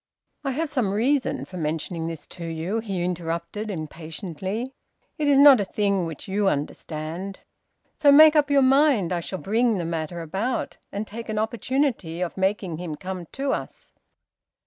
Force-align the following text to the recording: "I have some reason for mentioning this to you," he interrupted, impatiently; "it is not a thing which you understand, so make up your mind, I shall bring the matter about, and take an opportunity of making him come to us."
"I 0.43 0.49
have 0.53 0.67
some 0.71 0.93
reason 0.93 1.45
for 1.45 1.57
mentioning 1.57 2.07
this 2.07 2.25
to 2.29 2.47
you," 2.47 2.79
he 2.79 3.03
interrupted, 3.03 3.69
impatiently; 3.69 4.73
"it 5.19 5.27
is 5.27 5.37
not 5.37 5.59
a 5.59 5.63
thing 5.63 6.07
which 6.07 6.27
you 6.27 6.47
understand, 6.49 7.41
so 7.99 8.11
make 8.11 8.35
up 8.35 8.49
your 8.49 8.63
mind, 8.63 9.13
I 9.13 9.19
shall 9.19 9.37
bring 9.37 9.77
the 9.77 9.85
matter 9.85 10.21
about, 10.21 10.77
and 10.91 11.05
take 11.05 11.29
an 11.29 11.37
opportunity 11.37 12.19
of 12.19 12.35
making 12.35 12.79
him 12.79 12.95
come 12.95 13.27
to 13.33 13.53
us." 13.53 13.93